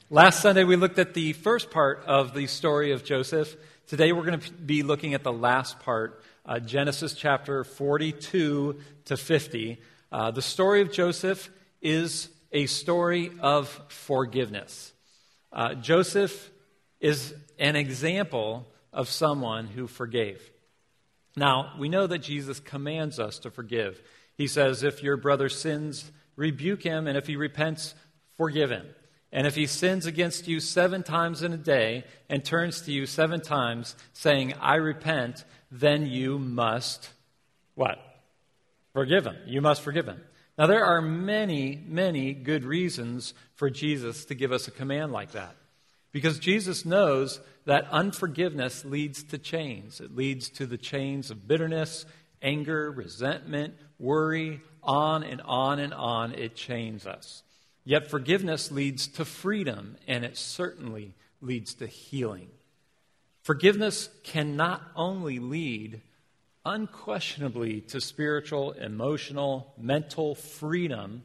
[0.09, 3.55] last Sunday we looked at the first part of the story of Joseph.
[3.89, 9.17] Today we're going to be looking at the last part uh, Genesis chapter 42 to
[9.17, 9.81] 50.
[10.11, 11.51] Uh, the story of Joseph
[11.81, 14.93] is a story of forgiveness.
[15.53, 16.51] Uh, Joseph
[17.01, 20.51] is an example of someone who forgave.
[21.37, 24.03] Now, we know that Jesus commands us to forgive.
[24.37, 27.95] He says, If your brother sins, rebuke him, and if he repents,
[28.37, 28.87] forgive him.
[29.33, 33.07] And if he sins against you seven times in a day and turns to you
[33.07, 37.11] seven times, saying, I repent, then you must
[37.75, 37.99] what?
[38.93, 39.37] Forgive him.
[39.47, 40.21] You must forgive him.
[40.59, 45.33] Now, there are many, many good reasons for Jesus to give us a command like
[45.33, 45.57] that.
[46.13, 50.01] Because Jesus knows that unforgiveness leads to chains.
[50.01, 52.05] It leads to the chains of bitterness,
[52.43, 56.35] anger, resentment, worry, on and on and on.
[56.35, 57.45] It chains us.
[57.91, 62.47] Yet forgiveness leads to freedom, and it certainly leads to healing.
[63.43, 66.01] Forgiveness can not only lead
[66.65, 71.25] unquestionably to spiritual, emotional, mental freedom,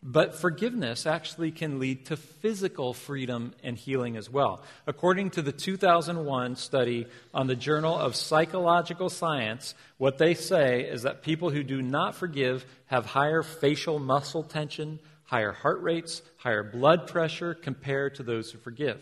[0.00, 4.62] but forgiveness actually can lead to physical freedom and healing as well.
[4.86, 11.02] According to the 2001 study on the Journal of Psychological Science, what they say is
[11.02, 16.62] that people who do not forgive have higher facial muscle tension, higher heart rates, higher
[16.62, 19.00] blood pressure compared to those who forgive.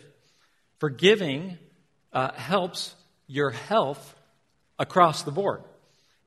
[0.78, 1.58] Forgiving
[2.12, 2.94] uh, helps
[3.26, 4.14] your health
[4.78, 5.62] across the board.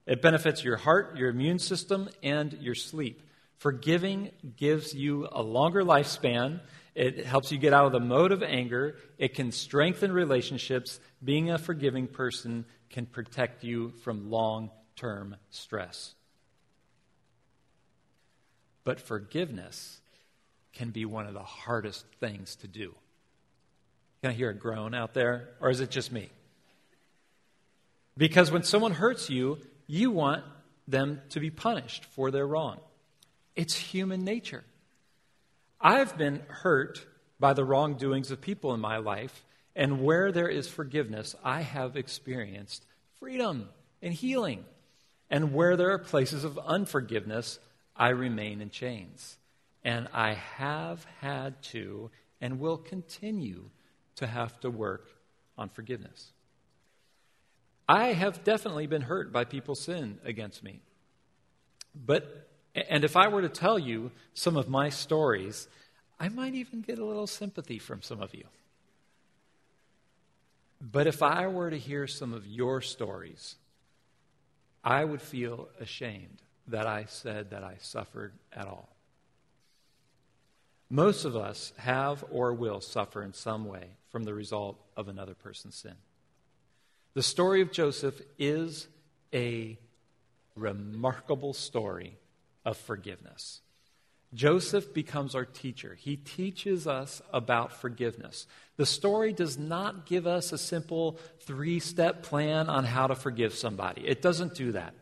[0.05, 3.21] It benefits your heart, your immune system, and your sleep.
[3.57, 6.61] Forgiving gives you a longer lifespan.
[6.95, 8.95] It helps you get out of the mode of anger.
[9.17, 10.99] It can strengthen relationships.
[11.23, 16.13] Being a forgiving person can protect you from long term stress.
[18.87, 19.99] But forgiveness
[20.71, 22.95] can be one of the hardest things to do.
[24.21, 25.49] Can I hear a groan out there?
[25.59, 26.29] Or is it just me?
[28.15, 30.45] Because when someone hurts you, you want
[30.87, 32.79] them to be punished for their wrong.
[33.57, 34.63] It's human nature.
[35.81, 37.05] I've been hurt
[37.41, 39.43] by the wrongdoings of people in my life,
[39.75, 42.85] and where there is forgiveness, I have experienced
[43.19, 43.67] freedom
[44.01, 44.63] and healing.
[45.29, 47.59] And where there are places of unforgiveness,
[47.97, 49.37] I remain in chains.
[49.83, 53.69] And I have had to and will continue
[54.17, 55.07] to have to work
[55.57, 56.31] on forgiveness.
[57.89, 60.81] I have definitely been hurt by people's sin against me.
[61.95, 65.67] But, and if I were to tell you some of my stories,
[66.19, 68.43] I might even get a little sympathy from some of you.
[70.81, 73.55] But if I were to hear some of your stories,
[74.83, 78.89] I would feel ashamed that I said that I suffered at all.
[80.89, 85.33] Most of us have or will suffer in some way from the result of another
[85.33, 85.95] person's sin.
[87.13, 88.87] The story of Joseph is
[89.33, 89.77] a
[90.55, 92.17] remarkable story
[92.63, 93.61] of forgiveness.
[94.33, 95.95] Joseph becomes our teacher.
[95.95, 98.45] He teaches us about forgiveness.
[98.75, 103.53] The story does not give us a simple three step plan on how to forgive
[103.53, 104.93] somebody, it doesn't do that.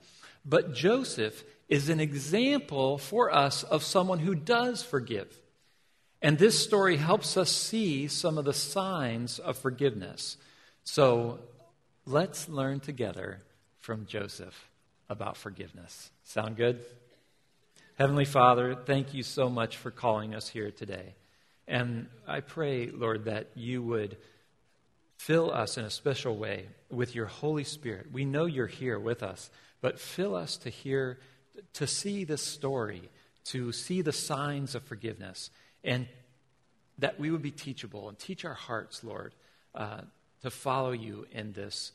[0.46, 5.36] But Joseph is an example for us of someone who does forgive.
[6.22, 10.38] And this story helps us see some of the signs of forgiveness.
[10.84, 11.40] So
[12.06, 13.40] let's learn together
[13.80, 14.70] from Joseph
[15.09, 16.12] about forgiveness.
[16.24, 16.84] Sound good?
[17.97, 21.16] Heavenly Father, thank you so much for calling us here today.
[21.68, 24.18] And I pray, Lord, that you would
[25.18, 28.12] fill us in a special way with your Holy Spirit.
[28.12, 29.50] We know you're here with us,
[29.82, 31.20] but fill us to hear,
[31.73, 33.09] to see this story,
[33.46, 35.49] to see the signs of forgiveness,
[35.84, 36.07] and
[36.99, 39.34] that we would be teachable and teach our hearts, Lord,
[39.73, 40.02] uh,
[40.41, 41.91] to follow you in this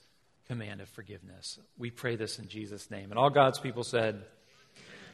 [0.49, 1.59] command of forgiveness.
[1.79, 3.11] We pray this in Jesus' name.
[3.11, 4.23] And all God's people said,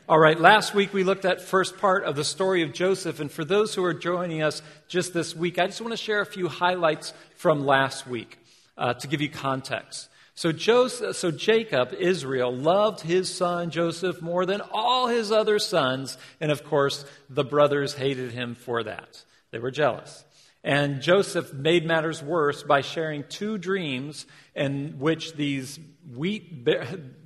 [0.08, 3.30] all right, last week we looked at first part of the story of Joseph, and
[3.30, 6.26] for those who are joining us just this week, I just want to share a
[6.26, 8.38] few highlights from last week
[8.78, 10.08] uh, to give you context.
[10.36, 16.18] So, Joseph, so Jacob, Israel, loved his son Joseph more than all his other sons,
[16.42, 19.24] and of course, the brothers hated him for that.
[19.50, 20.24] They were jealous.
[20.62, 25.80] And Joseph made matters worse by sharing two dreams in which these
[26.14, 26.68] wheat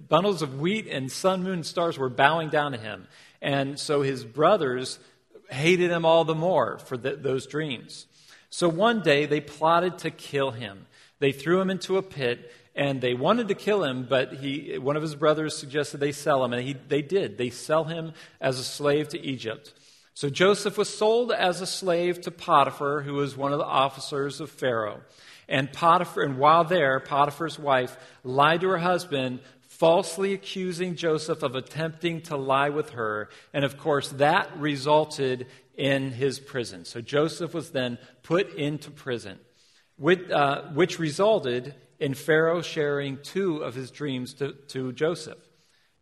[0.08, 3.08] bundles of wheat and sun, moon, and stars were bowing down to him.
[3.42, 5.00] And so his brothers
[5.50, 8.06] hated him all the more for the, those dreams.
[8.50, 10.86] So one day they plotted to kill him.
[11.18, 14.96] They threw him into a pit and they wanted to kill him, but he, one
[14.96, 17.36] of his brothers suggested they sell him, and he, they did.
[17.36, 19.74] They sell him as a slave to Egypt.
[20.14, 24.40] So Joseph was sold as a slave to Potiphar, who was one of the officers
[24.40, 25.00] of Pharaoh.
[25.48, 31.56] And Potiphar, and while there, Potiphar's wife lied to her husband, falsely accusing Joseph of
[31.56, 33.30] attempting to lie with her.
[33.52, 36.84] And of course, that resulted in his prison.
[36.84, 39.38] So Joseph was then put into prison,
[39.96, 45.38] which, uh, which resulted in Pharaoh sharing two of his dreams to, to Joseph.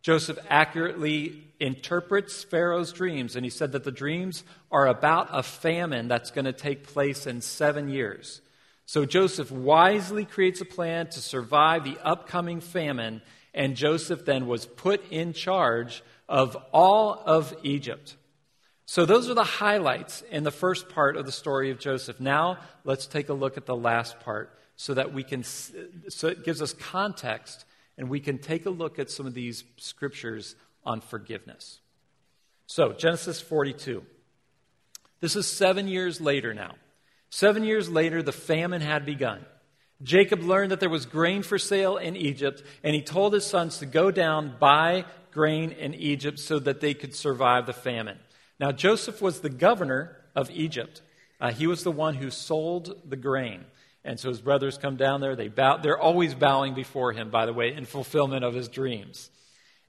[0.00, 6.06] Joseph accurately interprets Pharaoh's dreams, and he said that the dreams are about a famine
[6.06, 8.41] that's going to take place in seven years.
[8.87, 13.21] So Joseph wisely creates a plan to survive the upcoming famine,
[13.53, 18.17] and Joseph then was put in charge of all of Egypt.
[18.87, 22.21] So those are the highlights in the first part of the story of Joseph.
[22.21, 26.45] Now let's take a look at the last part so that we can, so it
[26.45, 27.65] gives us context
[27.99, 30.55] and we can take a look at some of these scriptures
[30.85, 31.81] on forgiveness.
[32.67, 34.05] So, Genesis 42.
[35.21, 36.77] This is seven years later now.
[37.29, 39.45] Seven years later, the famine had begun.
[40.01, 43.79] Jacob learned that there was grain for sale in Egypt, and he told his sons
[43.79, 48.19] to go down, buy grain in Egypt so that they could survive the famine.
[48.61, 51.03] Now, Joseph was the governor of Egypt.
[51.41, 53.65] Uh, he was the one who sold the grain.
[54.05, 55.37] And so his brothers come down there.
[55.37, 59.31] They bow, they're always bowing before him, by the way, in fulfillment of his dreams.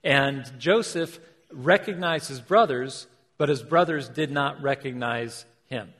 [0.03, 1.19] And Joseph
[1.51, 3.07] recognized his brothers,
[3.37, 5.93] but his brothers did not recognize him.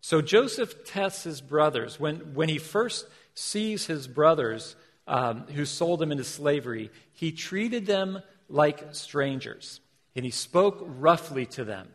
[0.00, 2.00] So Joseph tests his brothers.
[2.00, 4.76] When, when he first sees his brothers
[5.06, 9.80] um, who sold him into slavery, he treated them like strangers.
[10.16, 11.88] And he spoke roughly to them.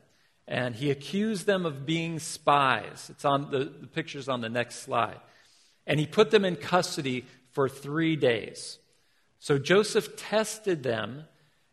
[0.47, 3.07] And he accused them of being spies.
[3.09, 5.19] It's on the, the picture's on the next slide
[5.87, 8.79] and he put them in custody for three days.
[9.39, 11.25] So Joseph tested them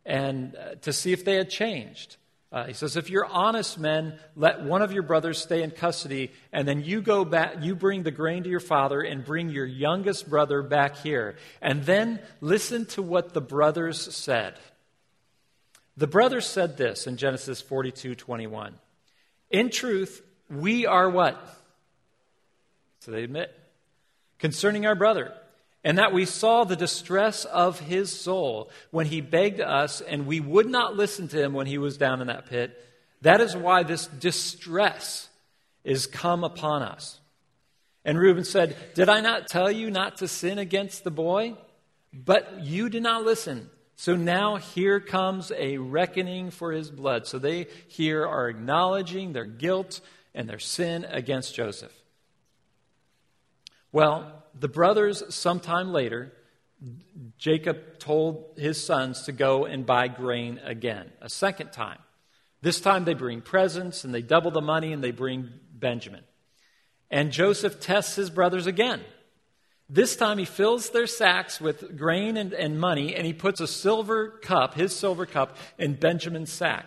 [0.04, 2.16] and uh, to see if they had changed.
[2.52, 6.30] Uh, he says, if you're honest men, let one of your brothers stay in custody,
[6.52, 9.64] and then you go back, you bring the grain to your father and bring your
[9.64, 11.36] youngest brother back here.
[11.62, 14.54] And then listen to what the brothers said.
[15.96, 18.74] The brothers said this in Genesis 42 21.
[19.50, 21.42] In truth, we are what?
[23.00, 23.50] So they admit,
[24.42, 25.32] concerning our brother,
[25.84, 30.40] and that we saw the distress of his soul when he begged us, and we
[30.40, 32.76] would not listen to him when he was down in that pit.
[33.20, 35.28] That is why this distress
[35.84, 37.20] is come upon us.
[38.04, 41.54] And Reuben said, Did I not tell you not to sin against the boy?
[42.12, 43.70] But you did not listen.
[43.94, 47.28] So now here comes a reckoning for his blood.
[47.28, 50.00] So they here are acknowledging their guilt
[50.34, 51.92] and their sin against Joseph.
[53.92, 56.32] Well, the brothers, sometime later,
[57.38, 61.98] Jacob told his sons to go and buy grain again, a second time.
[62.62, 66.24] This time they bring presents and they double the money and they bring Benjamin.
[67.10, 69.02] And Joseph tests his brothers again.
[69.88, 73.66] This time he fills their sacks with grain and, and money and he puts a
[73.66, 76.86] silver cup, his silver cup, in Benjamin's sack.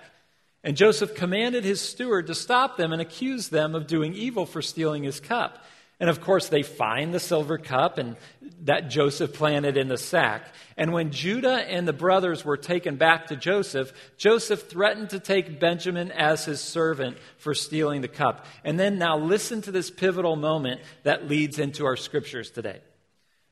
[0.64, 4.64] And Joseph commanded his steward to stop them and accuse them of doing evil for
[4.64, 5.64] stealing his cup.
[6.00, 8.18] And of course, they find the silver cup and
[8.64, 10.54] that Joseph planted in the sack.
[10.76, 15.60] And when Judah and the brothers were taken back to Joseph, Joseph threatened to take
[15.60, 18.46] Benjamin as his servant for stealing the cup.
[18.66, 22.82] And then now listen to this pivotal moment that leads into our scriptures today.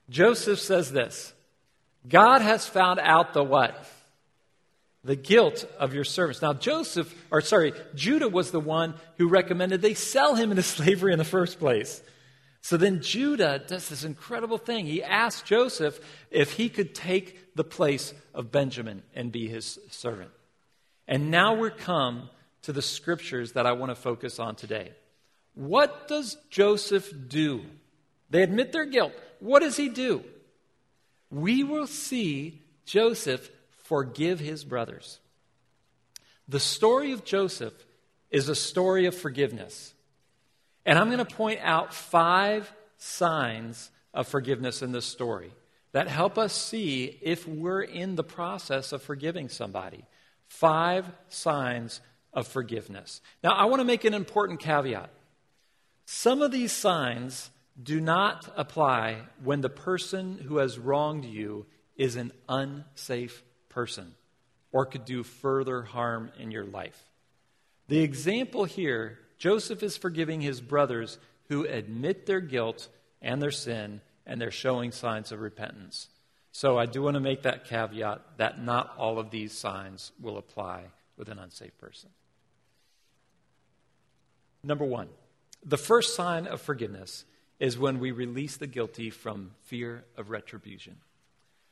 [0.10, 1.34] Joseph says this
[2.08, 3.90] God has found out the what?
[5.06, 6.42] The guilt of your servants.
[6.42, 11.14] Now, Joseph, or sorry, Judah was the one who recommended they sell him into slavery
[11.14, 12.02] in the first place.
[12.64, 14.86] So then Judah does this incredible thing.
[14.86, 16.00] He asks Joseph
[16.32, 20.32] if he could take the place of Benjamin and be his servant.
[21.06, 22.30] And now we're come
[22.62, 24.94] to the scriptures that I want to focus on today.
[25.56, 27.66] What does Joseph do?
[28.30, 29.12] They admit their guilt.
[29.40, 30.24] What does he do?
[31.30, 33.52] We will see Joseph
[33.84, 35.20] forgive his brothers.
[36.48, 37.74] The story of Joseph
[38.32, 39.93] is a story of forgiveness.
[40.86, 45.52] And I'm going to point out five signs of forgiveness in this story
[45.92, 50.04] that help us see if we're in the process of forgiving somebody.
[50.48, 52.02] Five signs
[52.34, 53.22] of forgiveness.
[53.44, 55.10] Now, I want to make an important caveat.
[56.06, 57.50] Some of these signs
[57.82, 64.14] do not apply when the person who has wronged you is an unsafe person
[64.72, 67.00] or could do further harm in your life.
[67.88, 71.18] The example here Joseph is forgiving his brothers
[71.50, 72.88] who admit their guilt
[73.22, 76.08] and their sin, and they're showing signs of repentance.
[76.54, 80.38] So I do want to make that caveat that not all of these signs will
[80.38, 80.84] apply
[81.18, 82.10] with an unsafe person.
[84.64, 85.10] Number one,
[85.62, 87.26] the first sign of forgiveness
[87.60, 90.96] is when we release the guilty from fear of retribution.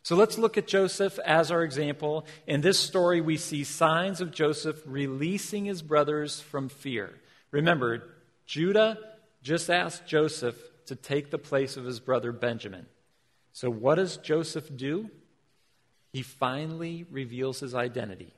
[0.04, 2.26] So let's look at Joseph as our example.
[2.48, 7.14] In this story, we see signs of Joseph releasing his brothers from fear.
[7.52, 8.04] Remember,
[8.46, 8.98] Judah
[9.44, 12.86] just asked Joseph to take the place of his brother Benjamin.
[13.54, 15.10] So, what does Joseph do?
[16.12, 18.34] He finally reveals his identity.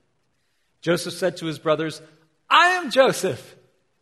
[0.82, 2.01] Joseph said to his brothers,
[2.50, 3.55] I am Joseph.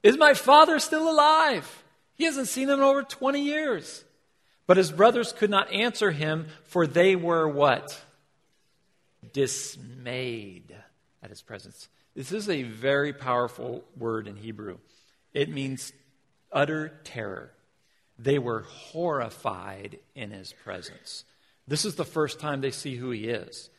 [0.03, 1.83] Is my father still alive?
[2.15, 4.03] He hasn't seen him in over 20 years.
[4.67, 7.99] But his brothers could not answer him, for they were what?
[9.33, 10.75] Dismayed
[11.21, 11.87] at his presence.
[12.15, 14.77] This is a very powerful word in Hebrew.
[15.33, 15.93] It means
[16.51, 17.51] utter terror.
[18.19, 21.23] They were horrified in his presence.
[21.67, 23.69] This is the first time they see who he is.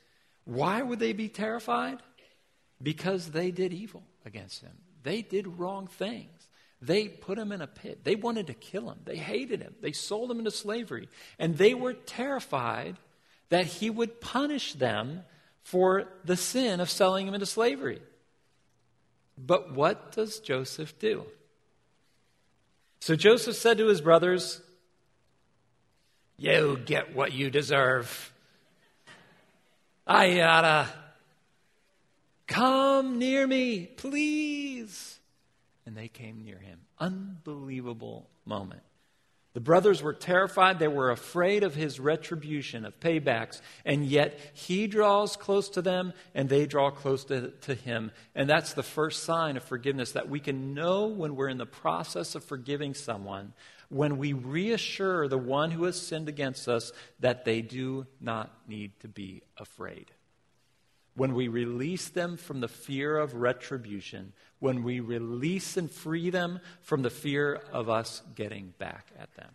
[0.44, 1.99] Why would they be terrified?
[2.82, 4.73] Because they did evil against him.
[5.02, 6.49] They did wrong things.
[6.80, 8.02] They put him in a pit.
[8.02, 8.99] They wanted to kill him.
[9.04, 9.75] They hated him.
[9.80, 11.09] They sold him into slavery.
[11.38, 12.97] And they were terrified
[13.50, 15.23] that he would punish them
[15.62, 18.02] for the sin of selling him into slavery.
[19.38, 21.25] But what does Joseph do?
[23.02, 24.62] So Joseph said to his brothers,
[26.38, 28.32] You get what you deserve.
[30.06, 30.87] I oughta.
[32.47, 35.18] Come near me, please.
[35.85, 36.78] And they came near him.
[37.00, 38.82] Unbelievable moment.
[39.54, 40.78] The brothers were terrified.
[40.78, 43.61] They were afraid of his retribution, of paybacks.
[43.85, 48.12] And yet he draws close to them and they draw close to, to, him.
[48.35, 51.66] And that's the first sign of forgiveness that we can know when we're in the
[51.66, 53.52] process of forgiving someone,
[53.90, 56.90] when we reassure the one who has sinned against us
[57.21, 60.11] that they do not need to be afraid.
[61.14, 64.32] When we release them from the fear of retribution,
[64.62, 69.50] when we release and free them from the fear of us getting back at them.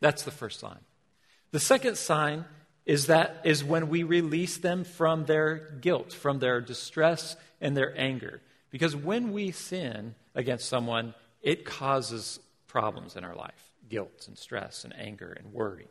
[0.00, 0.78] That's the first sign.
[1.50, 2.46] The second sign
[2.86, 7.92] is that is when we release them from their guilt, from their distress and their
[8.00, 8.40] anger.
[8.70, 14.84] Because when we sin against someone, it causes problems in our life guilt and stress
[14.84, 15.86] and anger and worry.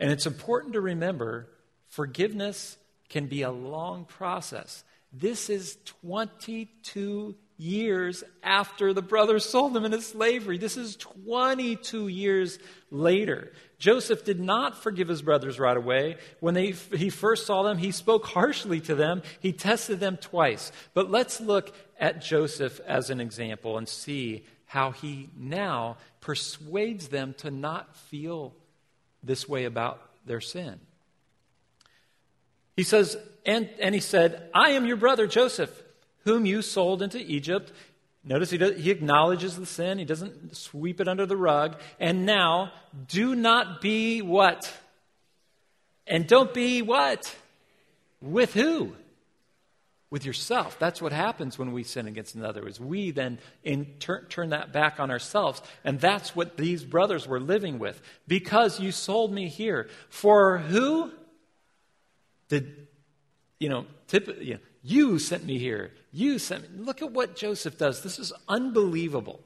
[0.00, 1.46] And it's important to remember
[1.88, 2.78] forgiveness
[3.10, 4.82] can be a long process.
[5.16, 10.58] This is 22 years after the brothers sold them into slavery.
[10.58, 12.58] This is 22 years
[12.90, 13.52] later.
[13.78, 16.16] Joseph did not forgive his brothers right away.
[16.40, 19.22] When they, he first saw them, he spoke harshly to them.
[19.38, 20.72] He tested them twice.
[20.94, 27.34] But let's look at Joseph as an example and see how he now persuades them
[27.38, 28.52] to not feel
[29.22, 30.80] this way about their sin.
[32.76, 33.16] He says,
[33.46, 35.82] and, and he said, I am your brother Joseph,
[36.24, 37.72] whom you sold into Egypt.
[38.24, 41.76] Notice he, does, he acknowledges the sin, he doesn't sweep it under the rug.
[42.00, 42.72] And now,
[43.08, 44.72] do not be what?
[46.06, 47.34] And don't be what?
[48.20, 48.94] With who?
[50.10, 50.78] With yourself.
[50.78, 52.66] That's what happens when we sin against another.
[52.66, 57.26] Is we then in turn, turn that back on ourselves, and that's what these brothers
[57.26, 58.00] were living with.
[58.26, 61.12] Because you sold me here for who?
[62.48, 62.88] Did,
[63.58, 65.92] you know, tip, you, know, you sent me here.
[66.12, 66.84] You sent me.
[66.84, 68.02] Look at what Joseph does.
[68.02, 69.40] This is unbelievable.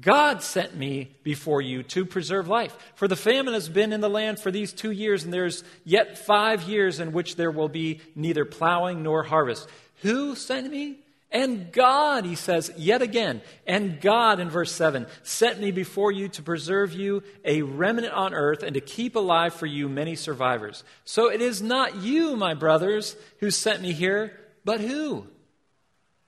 [0.00, 2.76] God sent me before you to preserve life.
[2.94, 6.18] For the famine has been in the land for these two years, and there's yet
[6.18, 9.68] five years in which there will be neither plowing nor harvest.
[10.02, 11.03] Who sent me?
[11.34, 16.28] And God, he says yet again, and God in verse 7 sent me before you
[16.28, 20.84] to preserve you a remnant on earth and to keep alive for you many survivors.
[21.04, 25.26] So it is not you, my brothers, who sent me here, but who?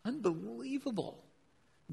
[0.05, 1.23] Unbelievable.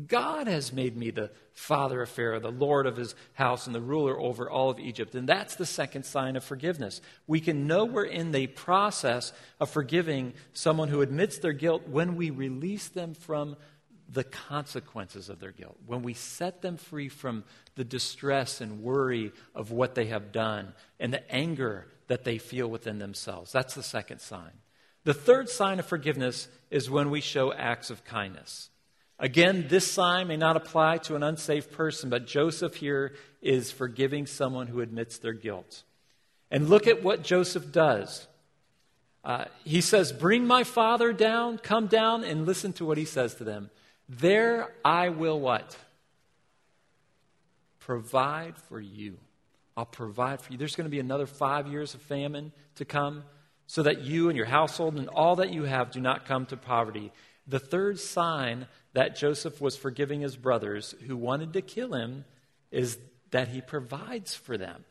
[0.07, 3.81] God has made me the father of Pharaoh, the Lord of his house, and the
[3.81, 5.13] ruler over all of Egypt.
[5.13, 6.99] And that's the second sign of forgiveness.
[7.27, 12.15] We can know we're in the process of forgiving someone who admits their guilt when
[12.15, 13.55] we release them from
[14.09, 17.43] the consequences of their guilt, when we set them free from
[17.75, 22.67] the distress and worry of what they have done and the anger that they feel
[22.67, 23.51] within themselves.
[23.51, 24.51] That's the second sign.
[25.03, 28.69] The third sign of forgiveness is when we show acts of kindness.
[29.23, 34.25] Again, this sign may not apply to an unsafe person, but Joseph here is forgiving
[34.25, 35.83] someone who admits their guilt.
[36.51, 38.27] And look at what Joseph does.
[39.23, 43.35] Uh, he says, Bring my father down, come down, and listen to what he says
[43.35, 43.69] to them.
[44.09, 45.77] There I will what?
[47.79, 49.17] Provide for you.
[49.77, 50.57] I'll provide for you.
[50.57, 53.23] There's going to be another five years of famine to come
[53.67, 56.57] so that you and your household and all that you have do not come to
[56.57, 57.13] poverty.
[57.47, 62.25] The third sign that Joseph was forgiving his brothers who wanted to kill him
[62.71, 62.97] is
[63.31, 64.85] that he provides for them.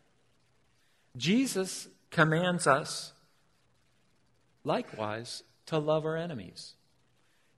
[1.17, 3.13] Jesus commands us,
[4.65, 6.75] likewise, to love our enemies.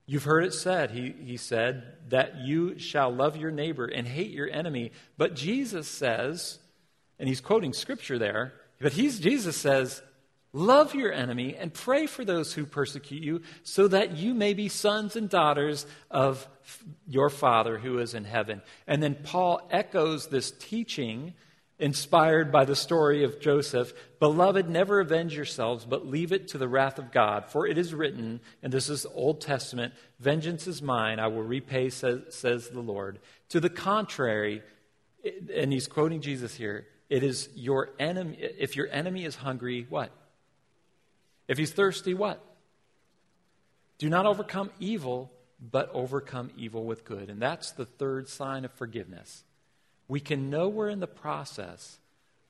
[0.07, 4.31] You've heard it said, he, he said, that you shall love your neighbor and hate
[4.31, 4.93] your enemy.
[5.17, 6.59] But Jesus says,
[7.19, 10.03] and he's quoting scripture there, but he's, Jesus says,
[10.57, 14.69] Love your enemy and pray for those who persecute you, so that you may be
[14.69, 16.49] sons and daughters of
[17.09, 18.63] your Father who is in heaven.
[18.87, 21.35] And then Paul echoes this teaching
[21.81, 26.69] inspired by the story of Joseph Beloved, never avenge yourselves, but leave it to the
[26.69, 27.47] wrath of God.
[27.47, 31.91] For it is written, and this is Old Testament Vengeance is mine, I will repay,
[31.91, 33.19] says, says the Lord.
[33.49, 34.63] To the contrary,
[35.53, 40.13] and he's quoting Jesus here, it is your enemy, if your enemy is hungry, what?
[41.49, 42.43] If he's thirsty, what?
[43.99, 47.31] Do not overcome evil, but overcome evil with good.
[47.31, 49.45] And that's the third sign of forgiveness.
[50.09, 51.99] We can know we're in the process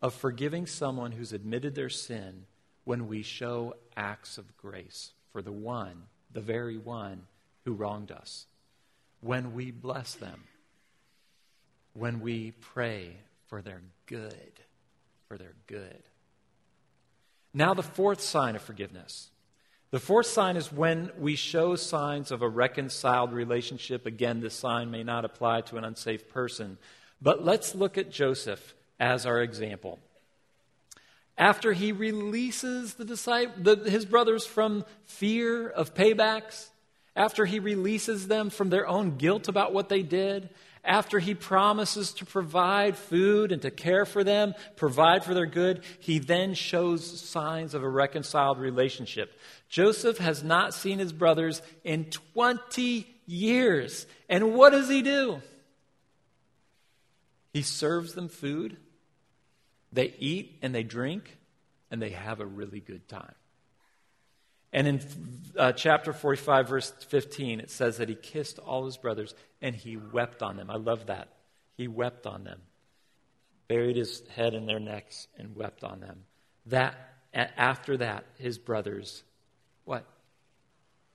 [0.00, 2.46] of forgiving someone who's admitted their sin
[2.84, 7.22] when we show acts of grace for the one, the very one
[7.64, 8.46] who wronged us.
[9.20, 10.44] When we bless them.
[11.94, 14.60] When we pray for their good.
[15.28, 16.02] For their good.
[17.54, 19.30] Now, the fourth sign of forgiveness.
[19.92, 24.06] The fourth sign is when we show signs of a reconciled relationship.
[24.06, 26.78] Again, this sign may not apply to an unsafe person.
[27.22, 30.00] But let's look at Joseph as our example.
[31.38, 36.70] After he releases the the, his brothers from fear of paybacks,
[37.14, 40.48] after he releases them from their own guilt about what they did,
[40.84, 45.82] after he promises to provide food and to care for them, provide for their good,
[45.98, 49.38] he then shows signs of a reconciled relationship.
[49.68, 54.06] Joseph has not seen his brothers in 20 years.
[54.28, 55.40] And what does he do?
[57.52, 58.76] He serves them food,
[59.92, 61.38] they eat and they drink,
[61.90, 63.34] and they have a really good time.
[64.74, 65.00] And in
[65.56, 69.32] uh, chapter 45, verse 15, it says that he kissed all his brothers
[69.62, 70.68] and he wept on them.
[70.68, 71.28] I love that.
[71.76, 72.60] He wept on them,
[73.68, 76.24] buried his head in their necks and wept on them.
[76.66, 76.96] That,
[77.32, 79.22] after that, his brothers,
[79.84, 80.04] what?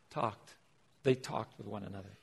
[0.09, 0.55] Talked.
[1.03, 2.17] They talked with one another.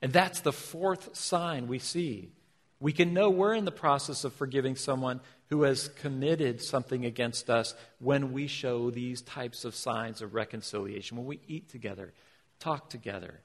[0.00, 2.32] And that's the fourth sign we see.
[2.80, 7.48] We can know we're in the process of forgiving someone who has committed something against
[7.48, 12.12] us when we show these types of signs of reconciliation, when we eat together,
[12.58, 13.40] talk together,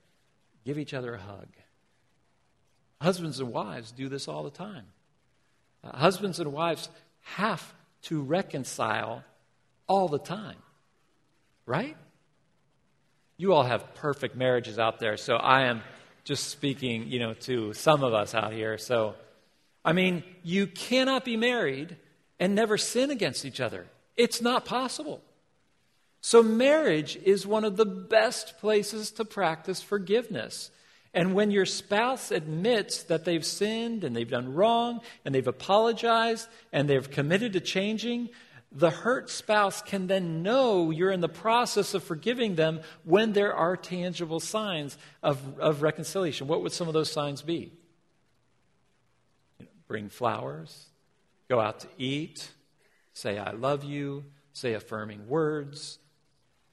[0.66, 1.48] give each other a hug.
[3.02, 4.86] Husbands and wives do this all the time.
[5.84, 6.90] Uh, husbands and wives
[7.22, 9.24] have to reconcile
[9.88, 10.58] all the time,
[11.66, 11.96] right?
[13.38, 15.82] You all have perfect marriages out there, so I am
[16.30, 18.78] just speaking, you know, to some of us out here.
[18.78, 19.16] So
[19.84, 21.98] I mean, you cannot be married
[22.40, 23.88] and never sin against each other.
[24.18, 25.22] It's not possible.
[26.22, 30.70] So, marriage is one of the best places to practice forgiveness.
[31.14, 36.48] And when your spouse admits that they've sinned and they've done wrong and they've apologized
[36.72, 38.30] and they've committed to changing,
[38.72, 43.54] the hurt spouse can then know you're in the process of forgiving them when there
[43.54, 46.48] are tangible signs of, of reconciliation.
[46.48, 47.72] What would some of those signs be?
[49.90, 50.86] bring flowers,
[51.50, 52.52] go out to eat,
[53.12, 55.98] say, I love you, say affirming words,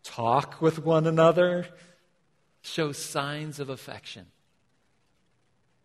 [0.05, 1.67] talk with one another,
[2.61, 4.27] show signs of affection.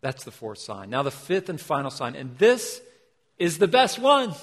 [0.02, 0.90] That's the fourth sign.
[0.90, 2.82] Now, the fifth and final sign, and this
[3.38, 4.34] is the best one.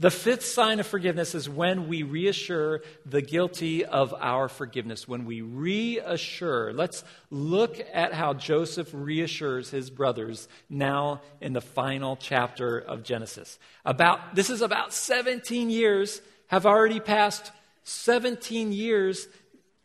[0.00, 5.08] The fifth sign of forgiveness is when we reassure the guilty of our forgiveness.
[5.08, 12.14] When we reassure, let's look at how Joseph reassures his brothers now in the final
[12.14, 13.58] chapter of Genesis.
[13.84, 17.50] About, this is about 17 years have already passed
[17.82, 19.26] 17 years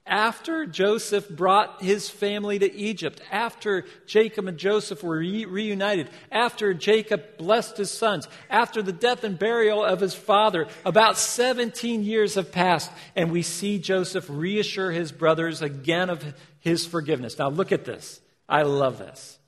[0.06, 6.74] after Joseph brought his family to Egypt, after Jacob and Joseph were re- reunited, after
[6.74, 12.36] Jacob blessed his sons, after the death and burial of his father, about 17 years
[12.36, 17.40] have passed, and we see Joseph reassure his brothers again of his forgiveness.
[17.40, 18.20] Now, look at this.
[18.50, 19.40] I love this.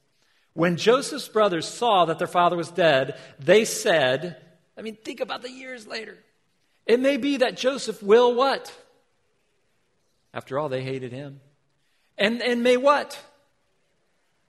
[0.54, 4.38] When Joseph's brothers saw that their father was dead, they said,
[4.78, 6.18] I mean, think about the years later.
[6.86, 8.74] It may be that Joseph will what?
[10.36, 11.40] After all, they hated him.
[12.18, 13.18] And, and may what?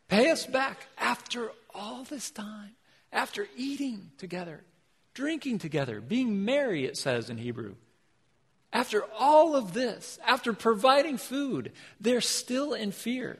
[0.09, 2.72] Pay us back after all this time,
[3.12, 4.64] after eating together,
[5.14, 7.77] drinking together, being merry, it says in Hebrew.
[8.72, 13.38] After all of this, after providing food, they're still in fear.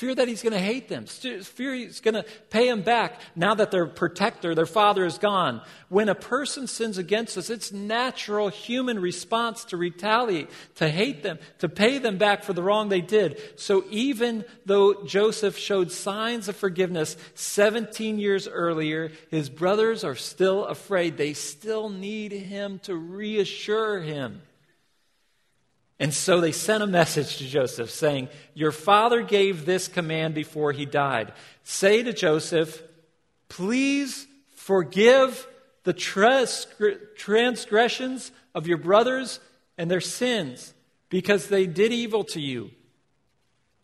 [0.00, 1.04] Fear that he's going to hate them.
[1.04, 5.60] Fear he's going to pay them back now that their protector, their father, is gone.
[5.90, 11.38] When a person sins against us, it's natural human response to retaliate, to hate them,
[11.58, 13.42] to pay them back for the wrong they did.
[13.56, 20.64] So even though Joseph showed signs of forgiveness 17 years earlier, his brothers are still
[20.64, 21.18] afraid.
[21.18, 24.40] They still need him to reassure him.
[26.00, 30.72] And so they sent a message to Joseph saying, Your father gave this command before
[30.72, 31.34] he died.
[31.62, 32.82] Say to Joseph,
[33.50, 35.46] Please forgive
[35.84, 35.92] the
[37.16, 39.40] transgressions of your brothers
[39.76, 40.72] and their sins,
[41.10, 42.70] because they did evil to you.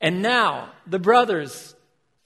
[0.00, 1.76] And now, the brothers,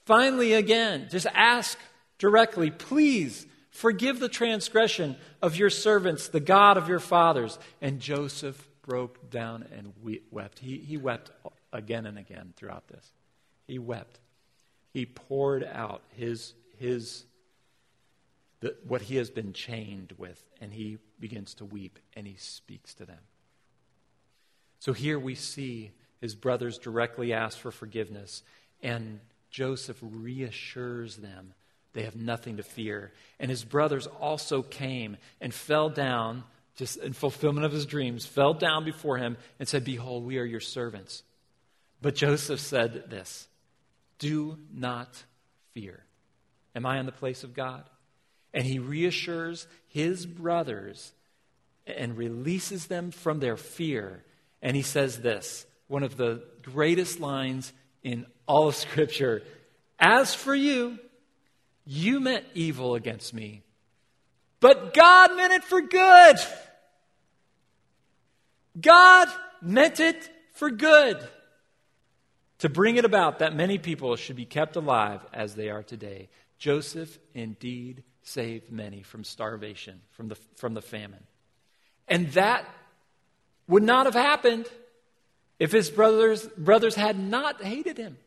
[0.05, 1.77] finally again, just ask
[2.17, 7.59] directly, Please forgive the transgression of your servants, the God of your fathers.
[7.81, 9.93] And Joseph broke down and
[10.31, 10.59] wept.
[10.59, 11.31] He, he wept
[11.71, 13.11] again and again throughout this.
[13.67, 14.19] He wept.
[14.93, 17.25] He poured out his, his
[18.59, 22.93] the, what he has been chained with, and he begins to weep and he speaks
[22.95, 23.19] to them.
[24.79, 28.43] So here we see his brothers directly ask for forgiveness,
[28.81, 31.53] and Joseph reassures them
[31.93, 33.11] they have nothing to fear.
[33.39, 36.43] And his brothers also came and fell down
[36.75, 40.45] just in fulfillment of his dreams, fell down before him and said, Behold, we are
[40.45, 41.23] your servants.
[42.01, 43.47] But Joseph said this
[44.19, 45.23] Do not
[45.73, 46.03] fear.
[46.75, 47.83] Am I in the place of God?
[48.53, 51.13] And he reassures his brothers
[51.85, 54.23] and releases them from their fear.
[54.61, 59.43] And he says this one of the greatest lines in all of Scripture
[59.99, 60.97] As for you,
[61.85, 63.63] you meant evil against me,
[64.61, 66.37] but God meant it for good.
[68.79, 69.27] God
[69.61, 71.19] meant it for good
[72.59, 76.29] to bring it about that many people should be kept alive as they are today.
[76.59, 81.23] Joseph indeed saved many from starvation, from the, from the famine.
[82.07, 82.65] And that
[83.67, 84.67] would not have happened
[85.57, 88.17] if his brothers, brothers had not hated him,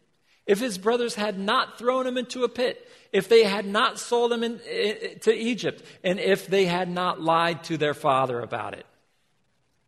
[0.46, 4.33] if his brothers had not thrown him into a pit, if they had not sold
[4.33, 8.74] him in, in, to Egypt, and if they had not lied to their father about
[8.74, 8.87] it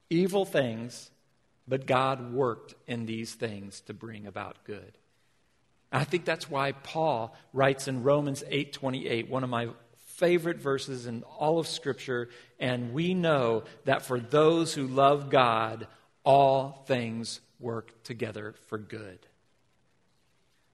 [0.08, 1.10] evil things,
[1.66, 4.98] but God worked in these things to bring about good.
[5.92, 11.22] I think that's why Paul writes in Romans 8:28, one of my favorite verses in
[11.24, 15.86] all of scripture, and we know that for those who love God,
[16.24, 19.18] all things work together for good.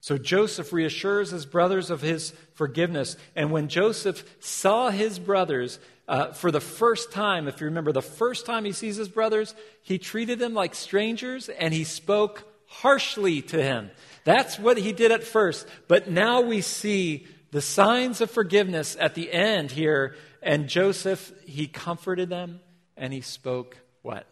[0.02, 3.16] So Joseph reassures his brothers of his forgiveness.
[3.36, 8.02] And when Joseph saw his brothers uh, for the first time, if you remember, the
[8.02, 13.42] first time he sees his brothers, he treated them like strangers and he spoke harshly
[13.42, 13.92] to him.
[14.24, 15.68] That's what he did at first.
[15.86, 20.16] But now we see the signs of forgiveness at the end here.
[20.42, 22.58] And Joseph, he comforted them
[22.96, 24.26] and he spoke what?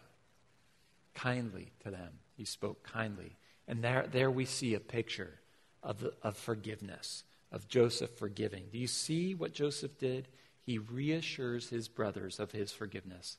[1.13, 2.19] Kindly to them.
[2.35, 3.37] He spoke kindly.
[3.69, 5.37] And there, there we see a picture
[5.83, 8.65] of, the, of forgiveness, of Joseph forgiving.
[8.71, 10.27] Do you see what Joseph did?
[10.65, 13.37] He reassures his brothers of his forgiveness.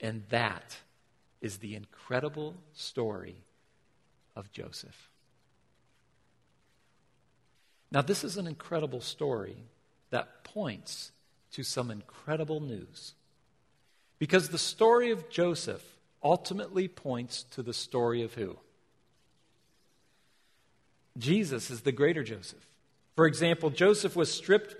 [0.00, 0.76] And that
[1.40, 3.36] is the incredible story
[4.36, 5.10] of Joseph.
[7.90, 9.56] Now, this is an incredible story
[10.10, 11.12] that points
[11.52, 13.14] to some incredible news.
[14.18, 15.84] Because the story of Joseph
[16.22, 18.56] ultimately points to the story of who?
[21.16, 22.66] Jesus is the greater Joseph.
[23.16, 24.76] For example, Joseph was stripped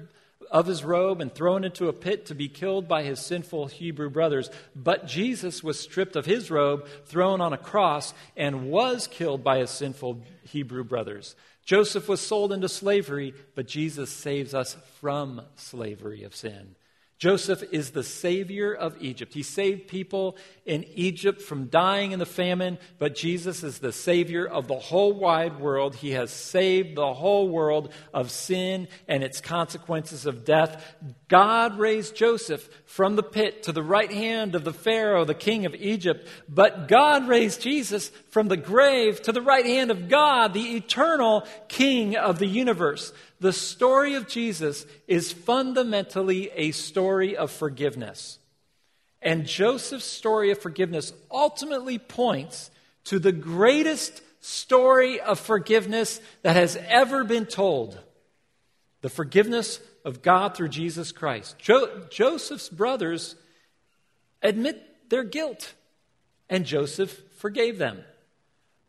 [0.51, 4.11] of his robe and thrown into a pit to be killed by his sinful Hebrew
[4.11, 4.51] brothers.
[4.75, 9.59] But Jesus was stripped of his robe, thrown on a cross, and was killed by
[9.59, 11.35] his sinful Hebrew brothers.
[11.65, 16.75] Joseph was sold into slavery, but Jesus saves us from slavery of sin.
[17.25, 19.33] Joseph is the savior of Egypt.
[19.33, 24.47] He saved people in Egypt from dying in the famine, but Jesus is the savior
[24.47, 25.95] of the whole wide world.
[25.95, 30.97] He has saved the whole world of sin and its consequences of death.
[31.29, 35.65] God raised Joseph from the pit to the right hand of the Pharaoh, the king
[35.65, 40.53] of Egypt, but God raised Jesus from the grave to the right hand of God,
[40.53, 43.15] the eternal king of the universe.
[43.41, 48.39] The story of Jesus is fundamentally a story of forgiveness.
[49.21, 52.71] And Joseph's story of forgiveness ultimately points
[53.05, 57.99] to the greatest story of forgiveness that has ever been told
[59.01, 61.59] the forgiveness of God through Jesus Christ.
[61.59, 63.37] Jo- Joseph's brothers
[64.43, 65.75] admit their guilt,
[66.49, 68.03] and Joseph forgave them.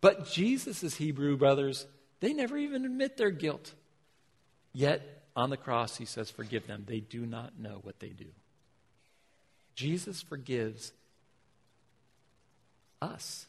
[0.01, 1.85] But Jesus' Hebrew brothers,
[2.19, 3.73] they never even admit their guilt.
[4.75, 6.83] Yet on the cross, he says, Forgive them.
[6.85, 8.25] They do not know what they do.
[9.73, 10.91] Jesus forgives
[13.01, 13.47] us,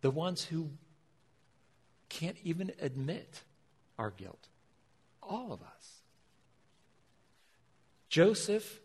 [0.00, 0.70] the ones who
[2.08, 3.42] can't even admit
[3.98, 4.48] our guilt.
[5.22, 6.00] All of us.
[8.08, 8.80] Joseph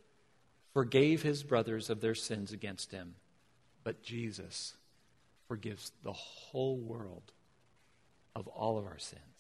[0.74, 3.16] forgave his brothers of their sins against him,
[3.86, 4.74] but Jesus
[5.48, 7.32] forgives the whole world
[8.36, 9.31] of all of our sins.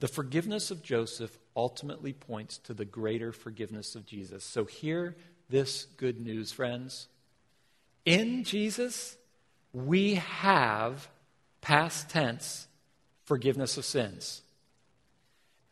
[0.00, 4.42] The forgiveness of Joseph ultimately points to the greater forgiveness of Jesus.
[4.44, 5.14] So, hear
[5.50, 7.06] this good news, friends.
[8.06, 9.16] In Jesus,
[9.72, 11.08] we have
[11.60, 12.66] past tense
[13.24, 14.42] forgiveness of sins.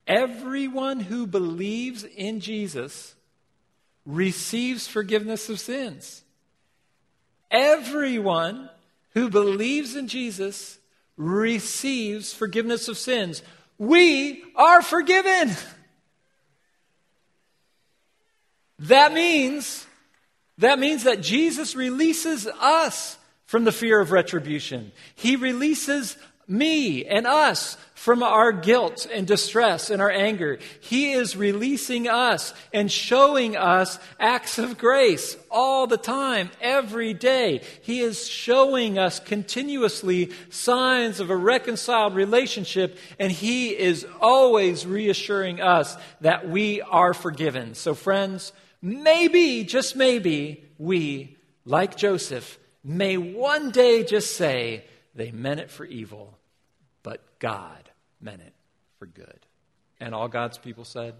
[0.06, 3.14] Everyone who believes in Jesus
[4.04, 6.22] receives forgiveness of sins.
[7.50, 8.68] Everyone
[9.14, 10.78] who believes in Jesus
[11.16, 13.42] receives forgiveness of sins
[13.78, 15.54] we are forgiven.
[18.80, 19.86] That means
[20.58, 24.92] that means that Jesus releases us from the fear of retribution.
[25.14, 26.16] He releases
[26.48, 30.58] me and us from our guilt and distress and our anger.
[30.80, 37.60] He is releasing us and showing us acts of grace all the time, every day.
[37.82, 45.60] He is showing us continuously signs of a reconciled relationship, and He is always reassuring
[45.60, 47.74] us that we are forgiven.
[47.74, 54.84] So, friends, maybe, just maybe, we, like Joseph, may one day just say,
[55.14, 56.37] they meant it for evil,
[57.08, 57.88] but God
[58.20, 58.52] meant it
[58.98, 59.46] for good.
[59.98, 61.14] And all God's people said,